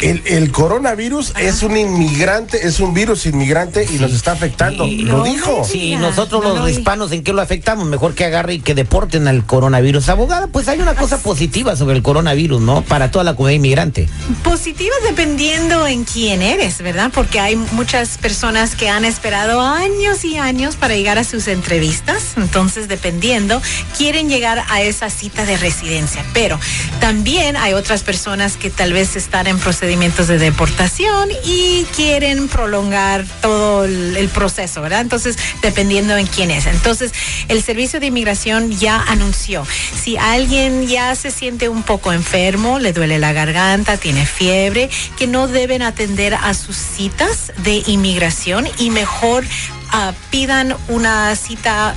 El, 0.02 0.22
el 0.26 0.52
coronavirus 0.52 1.34
es 1.40 1.64
un 1.64 1.78
inmigrante, 1.78 2.68
es 2.68 2.80
un 2.80 2.94
virus 2.94 3.26
inmigrante 3.26 3.88
y 3.90 3.98
nos 3.98 4.14
está 4.14 4.34
afectando. 4.34 4.86
Lo 4.86 5.18
no 5.18 5.24
dijo. 5.24 5.64
Sí, 5.64 5.96
nosotros 5.96 6.44
no 6.44 6.56
los 6.56 6.70
hispanos, 6.70 7.12
¿en 7.12 7.24
qué 7.24 7.34
lo 7.34 7.42
afectamos? 7.42 7.88
Mejor 7.88 8.14
que 8.14 8.26
agarre 8.26 8.56
y 8.56 8.60
que 8.60 8.76
deporten 8.76 9.28
al 9.28 9.46
coronavirus. 9.46 10.10
Abogada, 10.10 10.48
pues 10.48 10.68
hay 10.68 10.80
una 10.80 10.96
cosa 10.96 11.18
positiva 11.20 11.76
sobre 11.76 11.96
el 11.96 12.04
coronavirus, 12.04 12.62
¿no? 12.62 12.82
Para 12.82 13.12
toda 13.12 13.24
la 13.24 13.36
comunidad 13.36 13.58
inmigrante. 13.58 14.10
Positivas 14.44 14.98
dependiendo 15.08 15.88
en 15.88 16.04
quién 16.04 16.42
eres, 16.42 16.82
¿verdad? 16.82 17.12
Porque 17.14 17.40
hay 17.40 17.56
muchas 17.56 18.18
personas 18.18 18.76
que 18.76 18.90
han 18.90 19.06
esperado 19.06 19.62
años 19.62 20.26
y 20.26 20.38
años 20.38 20.76
para 20.76 20.96
llegar 20.96 21.18
a 21.18 21.24
sus 21.24 21.48
entrevistas. 21.48 22.34
Entonces, 22.38 22.88
dependiendo, 22.88 23.62
quieren 23.98 24.30
llegar 24.30 24.64
a 24.70 24.82
esa 24.82 25.10
cita 25.10 25.46
de 25.46 25.58
residencia. 25.58 26.26
Pero 26.34 26.60
también 27.00 27.56
hay 27.58 27.74
otras 27.74 28.04
personas 28.04 28.58
que 28.58 28.70
tal 28.70 28.94
vez 28.94 29.16
están 29.16 29.48
en 29.48 29.60
de 29.96 30.38
deportación 30.38 31.30
y 31.46 31.86
quieren 31.96 32.50
prolongar 32.50 33.26
todo 33.42 33.86
el, 33.86 34.18
el 34.18 34.28
proceso, 34.28 34.82
¿verdad? 34.82 35.00
Entonces, 35.00 35.38
dependiendo 35.62 36.18
en 36.18 36.28
quién 36.28 36.52
es. 36.52 36.66
Entonces, 36.66 37.14
el 37.48 37.64
Servicio 37.64 38.02
de 38.02 38.08
Inmigración 38.08 38.72
ya 38.72 39.02
anunció, 39.02 39.66
si 39.96 40.18
alguien 40.18 40.86
ya 40.88 41.16
se 41.16 41.32
siente 41.32 41.70
un 41.70 41.84
poco 41.84 42.12
enfermo, 42.12 42.78
le 42.78 42.92
duele 42.92 43.20
la 43.20 43.32
garganta, 43.32 43.96
tiene 43.96 44.26
fiebre, 44.26 44.90
que 45.18 45.28
no 45.28 45.48
deben 45.48 45.82
atender 45.82 46.36
a 46.36 46.54
sus 46.54 46.76
citas 46.76 47.54
de 47.64 47.82
inmigración 47.88 48.68
y 48.78 48.90
mejor 48.90 49.46
ah, 49.92 50.14
pidan 50.30 50.76
una 50.90 51.34
cita 51.38 51.96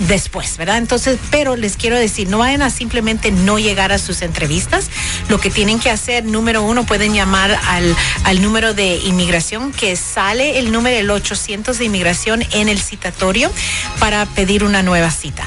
después, 0.00 0.56
¿verdad? 0.56 0.78
Entonces, 0.78 1.18
pero 1.30 1.56
les 1.56 1.76
quiero 1.76 1.96
decir, 1.96 2.28
no 2.28 2.38
vayan 2.38 2.62
a 2.62 2.70
simplemente 2.70 3.30
no 3.30 3.58
llegar 3.58 3.92
a 3.92 3.98
sus 3.98 4.22
entrevistas. 4.22 4.90
Lo 5.28 5.40
que 5.40 5.50
tienen 5.50 5.78
que 5.78 5.90
hacer, 5.90 6.24
número 6.24 6.62
uno, 6.62 6.84
pueden 6.84 7.14
llamar 7.14 7.58
al, 7.68 7.94
al 8.24 8.42
número 8.42 8.74
de 8.74 8.96
inmigración 8.96 9.72
que 9.72 9.96
sale 9.96 10.58
el 10.58 10.72
número 10.72 10.96
el 10.96 11.10
800 11.10 11.78
de 11.78 11.84
inmigración 11.84 12.42
en 12.52 12.68
el 12.68 12.80
citatorio 12.80 13.50
para 13.98 14.26
pedir 14.26 14.64
una 14.64 14.82
nueva 14.82 15.10
cita. 15.10 15.46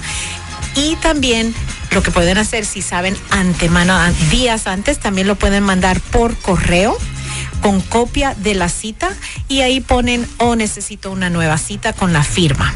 Y 0.76 0.96
también 0.98 1.54
lo 1.92 2.02
que 2.02 2.12
pueden 2.12 2.38
hacer, 2.38 2.66
si 2.66 2.82
saben 2.82 3.16
antemano, 3.30 3.96
días 4.32 4.66
antes, 4.68 5.00
también 5.00 5.28
lo 5.28 5.36
pueden 5.36 5.64
mandar 5.64 6.00
por 6.00 6.36
correo 6.38 6.98
con 7.64 7.80
copia 7.80 8.36
de 8.36 8.56
la 8.56 8.68
cita 8.68 9.10
y 9.48 9.62
ahí 9.62 9.80
ponen 9.80 10.28
o 10.38 10.58
necesito 10.58 11.10
una 11.10 11.30
nueva 11.30 11.58
cita 11.58 11.94
con 11.94 12.12
la 12.12 12.22
firma. 12.22 12.76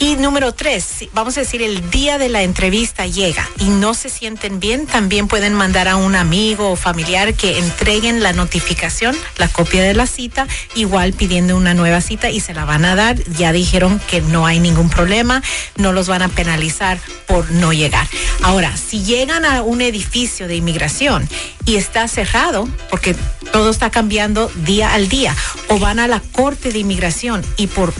Y 0.00 0.16
número 0.16 0.52
tres, 0.52 1.06
vamos 1.14 1.36
a 1.36 1.40
decir 1.40 1.62
el 1.62 1.90
día 1.90 2.18
de 2.18 2.28
la 2.28 2.42
entrevista 2.42 3.06
llega 3.06 3.48
y 3.58 3.68
no 3.68 3.94
se 3.94 4.10
sienten 4.10 4.58
bien, 4.58 4.86
también 4.86 5.28
pueden 5.28 5.54
mandar 5.54 5.86
a 5.86 5.94
un 5.94 6.16
amigo 6.16 6.72
o 6.72 6.76
familiar 6.76 7.34
que 7.34 7.58
entreguen 7.58 8.20
la 8.20 8.32
notificación, 8.32 9.16
la 9.38 9.46
copia 9.46 9.82
de 9.82 9.94
la 9.94 10.08
cita, 10.08 10.48
igual 10.74 11.12
pidiendo 11.12 11.56
una 11.56 11.74
nueva 11.74 12.00
cita 12.00 12.30
y 12.30 12.40
se 12.40 12.52
la 12.52 12.64
van 12.64 12.84
a 12.84 12.96
dar. 12.96 13.22
Ya 13.38 13.52
dijeron 13.52 14.00
que 14.10 14.20
no 14.22 14.44
hay 14.44 14.58
ningún 14.58 14.90
problema, 14.90 15.40
no 15.76 15.92
los 15.92 16.08
van 16.08 16.22
a 16.22 16.28
penalizar 16.28 16.98
por 17.28 17.48
no 17.52 17.72
llegar. 17.72 18.08
Ahora, 18.42 18.76
si 18.76 19.04
llegan 19.04 19.44
a 19.44 19.62
un 19.62 19.82
edificio 19.82 20.48
de 20.48 20.56
inmigración 20.56 21.28
y 21.70 21.76
está 21.76 22.08
cerrado, 22.08 22.68
porque 22.90 23.14
todo 23.52 23.70
está 23.70 23.90
cambiando 23.90 24.50
día 24.66 24.92
al 24.92 25.08
día, 25.08 25.36
o 25.68 25.78
van 25.78 26.00
a 26.00 26.08
la 26.08 26.18
corte 26.18 26.72
de 26.72 26.80
inmigración 26.80 27.42
y 27.56 27.68
por 27.68 27.92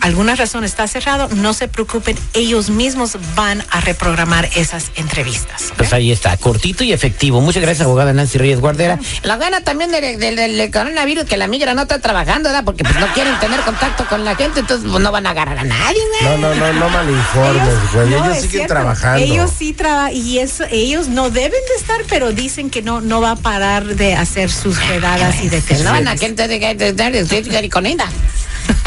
alguna 0.00 0.34
razón 0.34 0.64
está 0.64 0.86
cerrado, 0.86 1.28
no 1.34 1.52
se 1.54 1.68
preocupen, 1.68 2.16
ellos 2.34 2.70
mismos 2.70 3.16
van 3.34 3.62
a 3.70 3.80
reprogramar 3.80 4.48
esas 4.56 4.90
entrevistas. 4.96 5.72
Pues 5.76 5.92
ahí 5.92 6.12
está, 6.12 6.36
cortito 6.36 6.84
y 6.84 6.92
efectivo. 6.92 7.40
Muchas 7.40 7.62
gracias, 7.62 7.84
abogada 7.86 8.12
Nancy 8.12 8.38
Reyes 8.38 8.60
Guardera. 8.60 8.98
La 9.22 9.36
gana 9.36 9.60
también 9.62 9.90
del, 9.90 10.18
del- 10.18 10.36
del 10.36 10.70
coronavirus, 10.70 11.24
que 11.24 11.36
la 11.36 11.46
migra 11.46 11.74
no 11.74 11.82
está 11.82 11.98
trabajando, 12.00 12.48
¿verdad? 12.48 12.64
Porque 12.64 12.84
pues 12.84 12.96
no 12.98 13.06
quieren 13.14 13.38
tener 13.40 13.60
contacto 13.60 14.06
con 14.08 14.24
la 14.24 14.34
gente, 14.36 14.60
entonces 14.60 14.88
pues, 14.90 15.02
no 15.02 15.10
van 15.12 15.26
a 15.26 15.30
agarrar 15.30 15.58
a 15.58 15.64
nadie, 15.64 16.00
güey. 16.20 16.38
No, 16.38 16.48
no, 16.48 16.54
no, 16.54 16.72
no 16.72 16.88
malinformes, 16.88 17.92
güey. 17.92 18.08
Ellos, 18.08 18.20
no, 18.26 18.32
es 18.32 18.36
siguen 18.36 18.50
cierto. 18.50 18.74
trabajando. 18.74 19.24
Ellos 19.24 19.50
sí 19.58 19.72
trabajan 19.72 20.14
y 20.14 20.38
eso, 20.38 20.64
ellos 20.70 21.08
no 21.08 21.30
deben 21.30 21.50
de 21.50 21.74
estar, 21.80 22.00
pero 22.08 22.32
dicen 22.32 22.70
que 22.70 22.82
no, 22.82 23.00
no 23.00 23.20
va 23.20 23.32
a 23.32 23.36
parar 23.36 23.84
de 23.84 24.14
hacer 24.14 24.50
sus 24.50 24.84
redadas 24.86 25.42
y 25.42 25.48
de 25.48 25.62
No 25.82 25.90
van 25.92 26.08
a 26.08 26.16
gente 26.16 26.48
de 26.48 26.58
de- 26.58 26.92
de- 26.92 27.24
de- 27.24 27.42
de- 27.42 27.70
con 27.70 27.86
ella. 27.86 28.06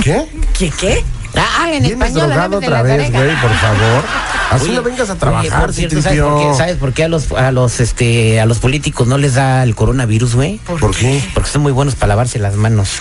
¿Qué? 0.04 0.26
¿Qué 0.58 0.72
qué? 0.72 1.04
Ah, 1.36 1.68
en 1.72 1.84
Vienes 1.84 1.92
español, 1.92 2.30
drogado 2.30 2.58
otra 2.58 2.70
la 2.70 2.82
vez, 2.84 3.12
güey, 3.12 3.36
por 3.42 3.52
favor. 3.52 4.04
Así 4.50 4.66
Oye, 4.66 4.76
no 4.76 4.82
vengas 4.82 5.10
a 5.10 5.14
oye, 5.14 5.20
trabajar, 5.20 5.62
por 5.62 5.74
cierto, 5.74 6.02
¿sabes 6.02 6.20
por, 6.20 6.28
qué, 6.30 6.36
Citripio. 6.38 6.58
¿sabes 6.58 6.78
por 6.78 6.94
qué 6.94 7.04
a 7.04 7.08
los, 7.08 7.32
a 7.32 7.52
los, 7.52 7.80
este, 7.80 8.40
a 8.40 8.48
los 8.48 8.58
políticos 8.58 9.08
no 9.08 9.18
les 9.20 9.36
da 9.36 9.62
el 9.62 9.76
coronavirus, 9.76 10.36
güey? 10.36 10.58
¿Por 10.58 10.96
qué? 10.96 11.24
Porque 11.36 11.50
son 11.50 11.62
muy 11.62 11.72
buenos 11.72 11.94
para 11.96 12.10
lavarse 12.10 12.40
las 12.40 12.56
manos. 12.56 12.98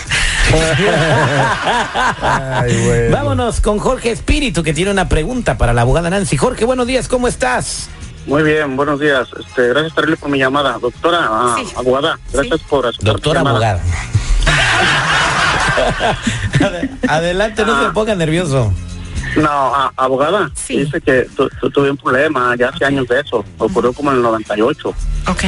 Ay. 2.21 3.09
Vámonos 3.11 3.61
con 3.61 3.79
Jorge 3.79 4.11
Espíritu, 4.11 4.61
que 4.61 4.73
tiene 4.73 4.91
una 4.91 5.09
pregunta 5.09 5.57
para 5.57 5.73
la 5.73 5.81
abogada 5.81 6.09
Nancy. 6.11 6.37
Jorge, 6.37 6.65
buenos 6.65 6.85
días, 6.85 7.07
¿cómo 7.07 7.27
estás? 7.27 7.89
Muy 8.27 8.43
bien, 8.43 8.75
buenos 8.77 8.99
días. 8.99 9.27
Este, 9.39 9.69
gracias 9.69 9.93
por 10.19 10.29
mi 10.29 10.37
llamada. 10.37 10.77
Doctora, 10.79 11.19
ah, 11.23 11.55
Sí. 11.59 11.67
abogada, 11.75 12.19
gracias 12.31 12.59
por 12.61 12.85
aceptar 12.85 13.13
Doctora 13.13 13.39
abogada. 13.39 13.81
Ade- 16.59 16.89
Adelante, 17.07 17.65
no 17.65 17.83
se 17.85 17.89
ponga 17.91 18.15
nervioso. 18.15 18.73
No, 19.35 19.49
ah, 19.49 19.91
abogada, 19.95 20.49
Sí. 20.55 20.77
dice 20.79 20.99
que 21.01 21.27
tu- 21.35 21.49
tu- 21.61 21.69
tuve 21.69 21.91
un 21.91 21.97
problema 21.97 22.55
ya 22.57 22.69
hace 22.69 22.85
años 22.85 23.07
de 23.07 23.19
eso. 23.19 23.45
Ocurrió 23.59 23.93
como 23.93 24.09
en 24.11 24.17
el 24.17 24.23
98. 24.23 24.93
Ok, 25.27 25.43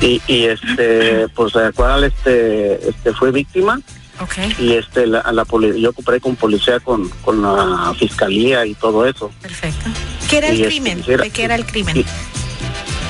Y, 0.00 0.22
y 0.26 0.44
este, 0.44 1.28
pues, 1.34 1.54
el 1.56 1.72
cual 1.74 2.04
este, 2.04 2.88
este, 2.88 3.12
fue 3.12 3.32
víctima. 3.32 3.78
ok, 4.20 4.32
Y 4.58 4.72
este, 4.74 5.06
la, 5.06 5.22
la 5.32 5.44
poli- 5.44 5.78
yo 5.80 5.92
cooperé 5.92 6.20
con 6.20 6.34
policía, 6.36 6.80
con, 6.80 7.08
con 7.22 7.42
la 7.42 7.92
fiscalía 7.98 8.64
y 8.64 8.74
todo 8.74 9.04
eso. 9.04 9.30
perfecto. 9.42 9.90
¿Qué 10.30 10.38
era 10.38 10.48
Y 10.48 10.50
el 10.52 10.56
este, 10.62 10.68
crimen? 10.68 11.02
¿De 11.02 11.30
qué 11.30 11.44
era 11.44 11.54
el 11.56 11.66
crimen? 11.66 11.96
y- 11.98 12.06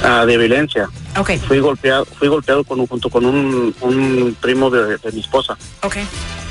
ah, 0.03 0.27
de 0.27 0.37
violencia. 0.39 0.89
Ok, 1.19 1.31
Fui 1.47 1.61
golpeado, 1.61 2.05
fui 2.05 2.27
golpeado 2.29 2.65
con, 2.65 2.81
un- 2.81 2.87
junto 2.89 3.09
con 3.11 3.25
un, 3.25 3.75
un 3.81 4.37
primo 4.41 4.71
de, 4.71 4.99
de 4.99 5.13
mi 5.13 5.21
esposa. 5.21 5.57
ok. 5.83 5.97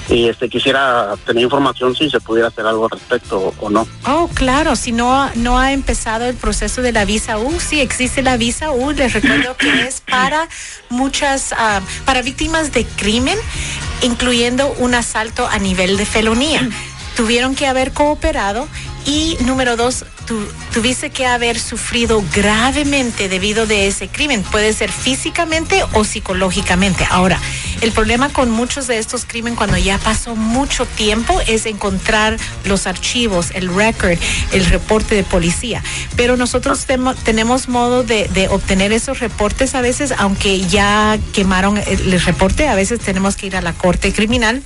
Y 0.10 0.28
este 0.28 0.50
quisiera 0.50 1.16
tener 1.26 1.44
información 1.44 1.96
si 1.96 2.10
se 2.10 2.20
pudiera 2.20 2.50
hacer 2.50 2.66
algo 2.66 2.86
al 2.86 2.92
respecto 2.92 3.54
o 3.60 3.70
no. 3.70 3.88
Oh, 4.06 4.30
claro, 4.34 4.76
si 4.76 4.92
no, 4.92 5.30
no 5.36 5.58
ha 5.58 5.74
empezado 5.74 6.26
el 6.26 6.36
proceso 6.36 6.82
de 6.82 6.92
la 6.92 7.06
visa 7.06 7.38
U, 7.38 7.60
sí 7.60 7.82
existe 7.82 8.22
la 8.22 8.38
visa 8.38 8.72
U, 8.72 8.92
les 8.92 9.14
recuerdo 9.14 9.58
que 9.58 9.82
es 9.88 10.02
para 10.02 10.48
muchas, 10.90 11.54
ah, 11.58 11.82
para 12.06 12.22
víctimas 12.22 12.72
de 12.72 12.86
crimen, 12.86 13.38
incluyendo 14.02 14.72
un 14.80 14.94
asalto 14.94 15.48
a 15.48 15.58
nivel 15.58 15.98
de 15.98 16.06
felonía. 16.06 16.68
Tuvieron 17.16 17.56
que 17.56 17.66
haber 17.66 17.94
cooperado 17.94 18.68
y 19.06 19.38
número 19.42 19.78
dos, 19.78 20.06
tu- 20.26 20.48
tuviste 20.74 21.10
que 21.10 21.26
haber 21.26 21.60
sufrido 21.60 22.24
gravemente 22.34 23.30
debido 23.30 23.66
de 23.66 23.88
ese 23.88 24.08
crimen. 24.08 24.44
Puede 24.44 24.74
ser 24.74 24.92
físicamente 24.92 25.84
o 25.94 26.04
psicológicamente. 26.04 27.08
Ahora, 27.10 27.40
el 27.82 27.92
problema 27.92 28.30
con 28.30 28.50
muchos 28.52 28.88
de 28.88 28.98
estos 28.98 29.26
crímenes 29.26 29.58
cuando 29.58 29.78
ya 29.78 29.98
pasó 29.98 30.36
mucho 30.36 30.86
tiempo 30.86 31.40
es 31.48 31.66
encontrar 31.66 32.38
los 32.64 32.88
archivos, 32.88 33.52
el 33.54 33.74
record, 33.74 34.18
el 34.52 34.66
reporte 34.66 35.16
de 35.16 35.24
policía. 35.24 35.84
Pero 36.16 36.38
nosotros 36.38 36.86
tenemos 37.24 37.70
modo 37.70 38.04
de, 38.04 38.48
obtener 38.50 38.92
esos 38.92 39.20
reportes 39.20 39.76
a 39.76 39.82
veces, 39.82 40.14
aunque 40.18 40.62
ya 40.68 41.18
quemaron 41.34 41.78
el 41.78 42.22
reporte, 42.22 42.68
a 42.68 42.76
veces 42.76 43.00
tenemos 43.00 43.36
que 43.36 43.48
ir 43.48 43.56
a 43.56 43.62
la 43.62 43.74
corte 43.74 44.14
criminal 44.14 44.64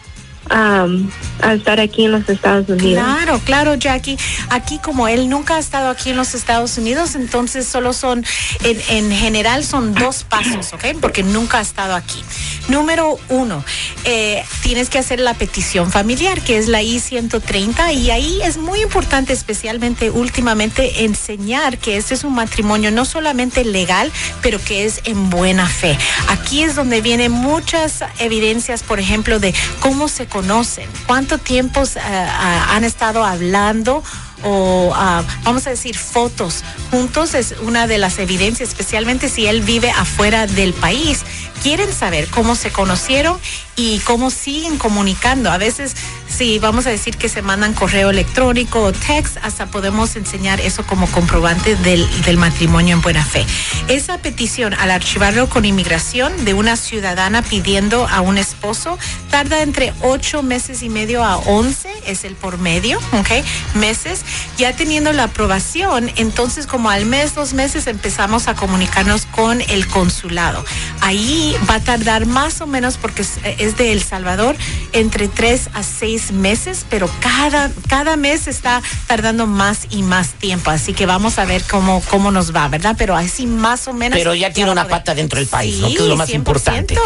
um, 0.50 1.10
estar 1.50 1.80
aquí 1.80 2.04
en 2.04 2.12
los 2.12 2.28
Estados 2.28 2.68
Unidos? 2.68 3.04
Claro, 3.04 3.40
claro, 3.44 3.74
Jackie. 3.74 4.16
Aquí 4.50 4.78
como 4.78 5.08
él 5.08 5.28
nunca 5.28 5.56
ha 5.56 5.58
estado 5.58 5.90
aquí 5.90 6.10
en 6.10 6.16
los 6.16 6.34
Estados 6.34 6.78
Unidos, 6.78 7.14
entonces 7.14 7.66
solo 7.66 7.92
son, 7.92 8.24
en, 8.64 8.80
en 8.88 9.10
general 9.10 9.64
son 9.64 9.94
dos 9.94 10.24
pasos, 10.24 10.72
¿ok? 10.72 10.98
Porque 11.00 11.22
nunca 11.22 11.58
ha 11.58 11.62
estado 11.62 11.94
aquí. 11.94 12.22
Número 12.68 13.18
uno, 13.28 13.64
eh, 14.04 14.44
tienes 14.62 14.88
que 14.88 14.98
hacer 14.98 15.20
la 15.20 15.34
petición 15.34 15.90
familiar, 15.92 16.40
que 16.40 16.58
es 16.58 16.66
la 16.66 16.82
I-130, 16.82 17.94
y 17.94 18.10
ahí 18.10 18.40
es 18.42 18.56
muy 18.56 18.82
importante, 18.82 19.32
especialmente 19.32 20.10
últimamente, 20.10 21.04
enseñar 21.04 21.78
que 21.78 21.96
este 21.96 22.14
es 22.14 22.24
un 22.24 22.34
matrimonio 22.34 22.90
no 22.90 23.04
solamente 23.04 23.64
legal, 23.64 24.10
pero 24.42 24.58
que 24.62 24.84
es 24.84 25.00
en 25.04 25.30
buena 25.30 25.68
fe. 25.68 25.96
Aquí 26.28 26.64
es 26.64 26.74
donde 26.74 27.00
vienen 27.00 27.30
muchas 27.30 28.04
evidencias, 28.18 28.82
por 28.82 28.98
ejemplo, 28.98 29.38
de 29.38 29.54
cómo 29.80 30.08
se 30.08 30.26
cuánto 31.06 31.38
tiempo 31.38 31.82
eh, 31.82 32.28
han 32.68 32.84
estado 32.84 33.24
hablando 33.24 34.02
o 34.42 34.92
ah, 34.94 35.24
vamos 35.44 35.66
a 35.66 35.70
decir 35.70 35.96
fotos 35.96 36.62
juntos 36.90 37.34
es 37.34 37.54
una 37.62 37.86
de 37.86 37.98
las 37.98 38.18
evidencias, 38.18 38.68
especialmente 38.68 39.28
si 39.28 39.46
él 39.46 39.62
vive 39.62 39.90
afuera 39.90 40.46
del 40.46 40.72
país. 40.72 41.24
Quieren 41.62 41.92
saber 41.92 42.28
cómo 42.28 42.54
se 42.54 42.70
conocieron 42.70 43.38
y 43.76 43.98
cómo 44.00 44.30
siguen 44.30 44.78
comunicando. 44.78 45.50
A 45.50 45.58
veces, 45.58 45.96
si 46.36 46.58
vamos 46.58 46.86
a 46.86 46.90
decir 46.90 47.16
que 47.16 47.30
se 47.30 47.40
mandan 47.40 47.72
correo 47.72 48.10
electrónico 48.10 48.82
o 48.82 48.92
text, 48.92 49.38
hasta 49.42 49.66
podemos 49.66 50.16
enseñar 50.16 50.60
eso 50.60 50.86
como 50.86 51.06
comprobante 51.06 51.76
del, 51.76 52.06
del 52.24 52.36
matrimonio 52.36 52.94
en 52.94 53.00
buena 53.00 53.24
fe. 53.24 53.46
Esa 53.88 54.18
petición, 54.18 54.74
al 54.74 54.90
archivarlo 54.90 55.48
con 55.48 55.64
inmigración 55.64 56.44
de 56.44 56.52
una 56.52 56.76
ciudadana 56.76 57.40
pidiendo 57.40 58.06
a 58.06 58.20
un 58.20 58.36
esposo, 58.36 58.98
tarda 59.30 59.62
entre 59.62 59.94
ocho 60.02 60.42
meses 60.42 60.82
y 60.82 60.90
medio 60.90 61.24
a 61.24 61.38
once, 61.38 61.88
es 62.06 62.24
el 62.24 62.34
por 62.34 62.58
medio, 62.58 62.98
¿ok? 63.12 63.44
Meses. 63.74 64.20
Ya 64.58 64.74
teniendo 64.74 65.12
la 65.12 65.24
aprobación, 65.24 66.10
entonces 66.16 66.66
como 66.66 66.90
al 66.90 67.06
mes, 67.06 67.34
dos 67.34 67.54
meses 67.54 67.86
empezamos 67.86 68.48
a 68.48 68.54
comunicarnos 68.54 69.26
con 69.26 69.60
el 69.60 69.86
consulado. 69.88 70.64
Ahí 71.00 71.54
va 71.68 71.76
a 71.76 71.80
tardar 71.80 72.26
más 72.26 72.60
o 72.60 72.66
menos, 72.66 72.96
porque 72.96 73.22
es, 73.22 73.76
de 73.76 73.92
El 73.92 74.02
Salvador, 74.02 74.56
entre 74.92 75.28
tres 75.28 75.68
a 75.74 75.82
seis 75.82 76.32
meses, 76.32 76.86
pero 76.88 77.10
cada, 77.20 77.70
cada 77.88 78.16
mes 78.16 78.48
está 78.48 78.82
tardando 79.06 79.46
más 79.46 79.86
y 79.90 80.02
más 80.02 80.30
tiempo. 80.30 80.70
Así 80.70 80.92
que 80.92 81.06
vamos 81.06 81.38
a 81.38 81.44
ver 81.44 81.62
cómo, 81.68 82.02
cómo 82.08 82.30
nos 82.30 82.54
va, 82.54 82.68
¿verdad? 82.68 82.94
Pero 82.98 83.16
así 83.16 83.46
más 83.46 83.88
o 83.88 83.92
menos. 83.92 84.18
Pero 84.18 84.34
ya 84.34 84.52
tiene 84.52 84.70
una 84.70 84.88
pata 84.88 85.14
dentro 85.14 85.38
del 85.38 85.48
país, 85.48 85.78
¿no? 85.78 85.88
Que 85.88 85.94
es 85.94 86.00
lo 86.00 86.16
más 86.16 86.28
100%. 86.28 86.34
importante. 86.34 86.96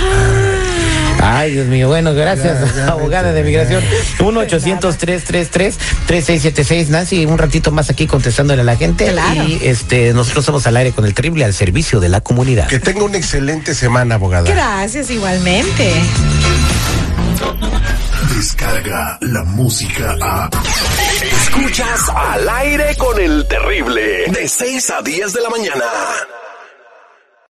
Ay, 1.21 1.51
Dios 1.51 1.67
mío. 1.67 1.87
Bueno, 1.87 2.13
gracias, 2.13 2.75
Ya, 2.75 2.85
ya, 2.85 2.87
abogada 2.93 3.31
de 3.33 3.43
migración. 3.43 3.83
1-800-333-3676. 4.19 6.87
Nancy, 6.87 7.25
un 7.25 7.37
ratito 7.37 7.71
más 7.71 7.89
aquí 7.89 8.07
contestándole 8.07 8.61
a 8.61 8.65
la 8.65 8.77
gente. 8.77 9.11
Claro. 9.11 9.43
Y 9.43 9.59
este, 9.63 10.13
nosotros 10.13 10.45
somos 10.45 10.65
al 10.67 10.77
aire 10.77 10.91
con 10.93 11.05
el 11.05 11.13
terrible 11.13 11.43
al 11.45 11.53
servicio 11.53 11.99
de 11.99 12.09
la 12.09 12.21
comunidad. 12.21 12.67
Que 12.67 12.79
tenga 12.79 13.03
una 13.03 13.17
excelente 13.17 13.73
semana, 13.75 14.15
abogada. 14.15 14.49
Gracias, 14.49 15.09
igualmente. 15.09 15.93
Descarga 18.35 19.17
la 19.21 19.43
música 19.43 20.15
a. 20.21 20.49
Escuchas 21.21 22.09
al 22.15 22.47
aire 22.49 22.95
con 22.97 23.19
el 23.19 23.45
terrible. 23.47 24.25
De 24.31 24.47
6 24.47 24.89
a 24.91 25.01
10 25.01 25.33
de 25.33 25.41
la 25.41 25.49
mañana. 25.49 25.83